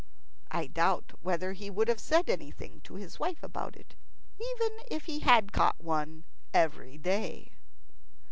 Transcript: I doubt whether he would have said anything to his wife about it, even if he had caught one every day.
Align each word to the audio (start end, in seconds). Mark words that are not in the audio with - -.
I 0.49 0.65
doubt 0.65 1.11
whether 1.21 1.53
he 1.53 1.69
would 1.69 1.87
have 1.87 1.99
said 1.99 2.27
anything 2.27 2.81
to 2.85 2.95
his 2.95 3.19
wife 3.19 3.43
about 3.43 3.75
it, 3.75 3.93
even 4.39 4.79
if 4.89 5.05
he 5.05 5.19
had 5.19 5.51
caught 5.53 5.79
one 5.79 6.23
every 6.55 6.97
day. 6.97 7.51